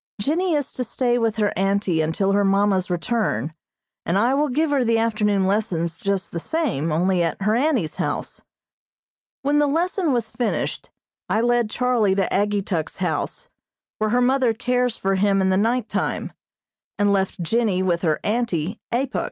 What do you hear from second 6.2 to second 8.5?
the same, only at her auntie's house.